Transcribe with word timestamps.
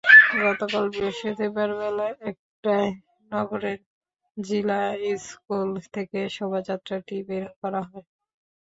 গতকাল 0.41 0.85
বৃহস্পতিবার 0.93 1.69
বেলা 1.79 2.07
একটায় 2.29 2.89
নগরের 3.31 3.79
জিলা 4.37 4.81
স্কুল 5.25 5.69
থেকে 5.93 6.19
শোভাযাত্রাটি 6.35 7.15
বের 7.27 7.45
করা 7.59 7.81
হয়। 7.89 8.05